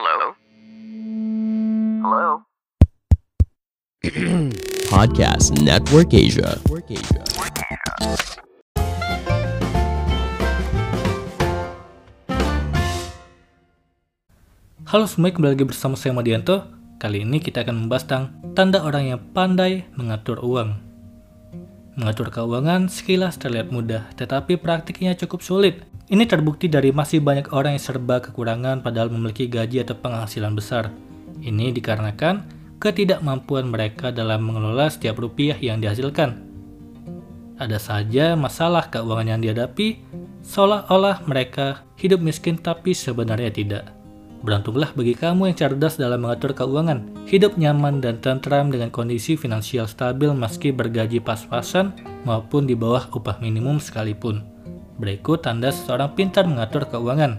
[0.00, 0.32] Hello?
[2.00, 2.28] Hello?
[4.88, 6.56] Podcast Network Asia.
[14.88, 16.64] Halo semuanya, kembali lagi bersama saya Madianto.
[16.96, 18.24] Kali ini kita akan membahas tentang
[18.56, 20.89] tanda orang yang pandai mengatur uang.
[21.98, 25.82] Mengatur keuangan sekilas terlihat mudah, tetapi praktiknya cukup sulit.
[26.06, 30.94] Ini terbukti dari masih banyak orang yang serba kekurangan padahal memiliki gaji atau penghasilan besar.
[31.42, 32.46] Ini dikarenakan
[32.78, 36.46] ketidakmampuan mereka dalam mengelola setiap rupiah yang dihasilkan.
[37.60, 40.00] Ada saja masalah keuangan yang dihadapi,
[40.40, 43.99] seolah-olah mereka hidup miskin tapi sebenarnya tidak.
[44.40, 49.84] Beruntunglah bagi kamu yang cerdas dalam mengatur keuangan, hidup nyaman dan tentram dengan kondisi finansial
[49.84, 51.92] stabil meski bergaji pas-pasan
[52.24, 54.40] maupun di bawah upah minimum sekalipun.
[54.96, 57.36] Berikut tanda seseorang pintar mengatur keuangan.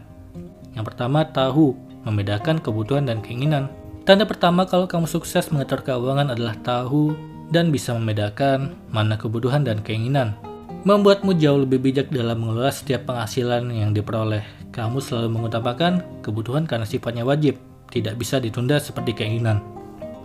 [0.78, 1.74] Yang pertama, tahu
[2.06, 3.74] membedakan kebutuhan dan keinginan.
[4.06, 7.18] Tanda pertama kalau kamu sukses mengatur keuangan adalah tahu
[7.50, 10.38] dan bisa membedakan mana kebutuhan dan keinginan.
[10.86, 14.61] Membuatmu jauh lebih bijak dalam mengelola setiap penghasilan yang diperoleh.
[14.72, 17.60] Kamu selalu mengutamakan kebutuhan karena sifatnya wajib,
[17.92, 19.60] tidak bisa ditunda seperti keinginan.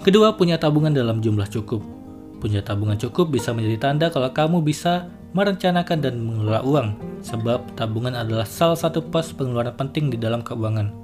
[0.07, 1.83] Kedua, punya tabungan dalam jumlah cukup.
[2.39, 6.89] Punya tabungan cukup bisa menjadi tanda kalau kamu bisa merencanakan dan mengelola uang,
[7.27, 10.95] sebab tabungan adalah salah satu pos pengeluaran penting di dalam keuangan.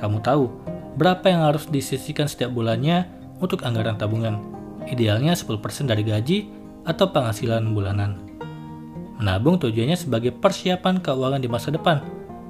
[0.00, 0.48] Kamu tahu
[0.96, 3.04] berapa yang harus disisihkan setiap bulannya
[3.44, 4.40] untuk anggaran tabungan.
[4.88, 6.38] Idealnya 10% dari gaji
[6.88, 8.16] atau penghasilan bulanan.
[9.20, 12.00] Menabung tujuannya sebagai persiapan keuangan di masa depan,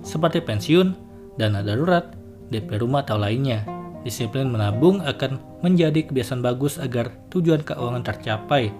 [0.06, 0.94] seperti pensiun,
[1.34, 2.14] dana darurat,
[2.54, 3.66] DP rumah atau lainnya.
[4.06, 8.70] Disiplin menabung akan menjadi kebiasaan bagus agar tujuan keuangan tercapai.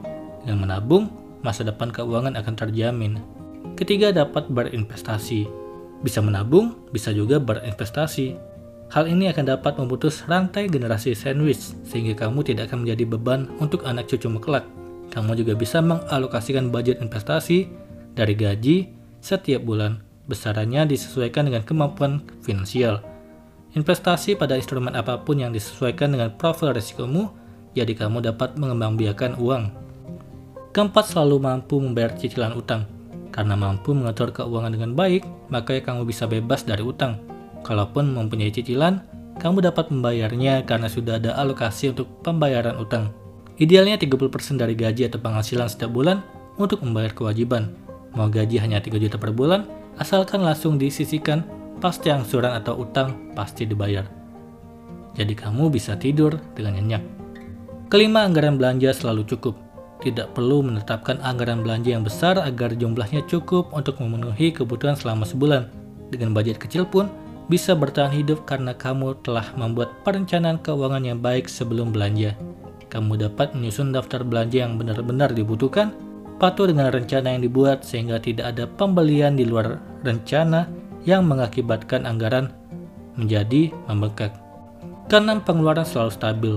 [0.47, 1.10] Dengan menabung,
[1.42, 3.19] masa depan keuangan akan terjamin.
[3.74, 5.50] Ketiga, dapat berinvestasi.
[6.06, 8.38] Bisa menabung, bisa juga berinvestasi.
[8.94, 13.82] Hal ini akan dapat memutus rantai generasi sandwich, sehingga kamu tidak akan menjadi beban untuk
[13.82, 14.62] anak cucu kelak.
[15.10, 17.66] Kamu juga bisa mengalokasikan budget investasi
[18.14, 20.06] dari gaji setiap bulan.
[20.26, 23.03] Besarannya disesuaikan dengan kemampuan finansial.
[23.78, 27.31] Investasi pada instrumen apa pun yang disesuaikan dengan profil risikomu,
[27.76, 29.64] jadi kamu dapat mengembangbiakan uang.
[30.75, 32.88] Keempat, selalu mampu membayar cicilan utang.
[33.31, 37.20] Karena mampu mengatur keuangan dengan baik, maka kamu bisa bebas dari utang.
[37.64, 39.04] Kalaupun mempunyai cicilan,
[39.37, 43.12] kamu dapat membayarnya karena sudah ada alokasi untuk pembayaran utang.
[43.60, 46.25] Idealnya 30% dari gaji atau penghasilan setiap bulan
[46.56, 47.76] untuk membayar kewajiban.
[48.16, 51.44] Mau gaji hanya 3 juta per bulan, asalkan langsung disisikan,
[51.80, 54.04] pasti angsuran atau utang pasti dibayar.
[55.16, 57.02] Jadi kamu bisa tidur dengan nyenyak.
[57.88, 59.54] Kelima, anggaran belanja selalu cukup.
[60.04, 65.72] Tidak perlu menetapkan anggaran belanja yang besar agar jumlahnya cukup untuk memenuhi kebutuhan selama sebulan.
[66.12, 67.08] Dengan budget kecil pun
[67.48, 72.36] bisa bertahan hidup karena kamu telah membuat perencanaan keuangan yang baik sebelum belanja.
[72.92, 75.94] Kamu dapat menyusun daftar belanja yang benar-benar dibutuhkan,
[76.36, 80.69] patuh dengan rencana yang dibuat sehingga tidak ada pembelian di luar rencana
[81.06, 82.52] yang mengakibatkan anggaran
[83.16, 84.36] menjadi membengkak.
[85.06, 86.54] Keenam, pengeluaran selalu stabil.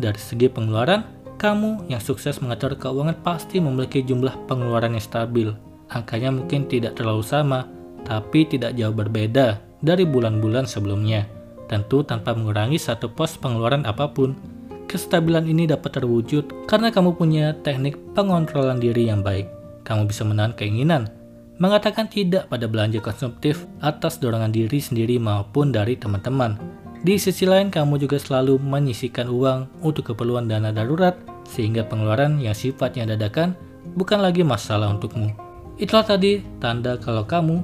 [0.00, 1.04] Dari segi pengeluaran,
[1.36, 5.48] kamu yang sukses mengatur keuangan pasti memiliki jumlah pengeluaran yang stabil.
[5.90, 7.66] Angkanya mungkin tidak terlalu sama,
[8.06, 11.26] tapi tidak jauh berbeda dari bulan-bulan sebelumnya.
[11.66, 14.36] Tentu tanpa mengurangi satu pos pengeluaran apa pun.
[14.90, 19.46] Kestabilan ini dapat terwujud karena kamu punya teknik pengontrolan diri yang baik.
[19.86, 21.06] Kamu bisa menahan keinginan,
[21.62, 26.58] mengatakan tidak pada belanja konsumtif atas dorongan diri sendiri maupun dari teman-teman.
[27.06, 31.14] Di sisi lain, kamu juga selalu menyisikan uang untuk keperluan dana darurat,
[31.46, 33.54] sehingga pengeluaran yang sifatnya dadakan
[33.94, 35.30] bukan lagi masalah untukmu.
[35.78, 37.62] Itulah tadi tanda kalau kamu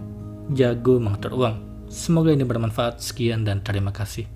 [0.55, 1.57] jago mengatur uang.
[1.91, 3.03] Semoga ini bermanfaat.
[3.03, 4.36] Sekian dan terima kasih.